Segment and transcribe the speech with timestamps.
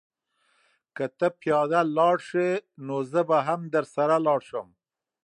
[0.95, 2.47] که ته پیاده لاړ شې
[2.85, 4.67] نو زه به هم درسره لاړ شم.